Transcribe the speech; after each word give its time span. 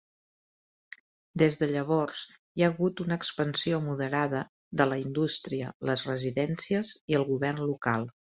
Des 1.41 1.57
de 1.63 1.67
llavors, 1.71 2.21
hi 2.59 2.63
ha 2.63 2.69
hagut 2.71 3.03
una 3.05 3.17
expansió 3.21 3.81
moderada 3.91 4.41
de 4.81 4.89
la 4.93 4.99
indústria, 5.03 5.71
les 5.91 6.05
residències 6.11 6.95
i 7.15 7.21
el 7.21 7.27
govern 7.31 7.63
local. 7.75 8.11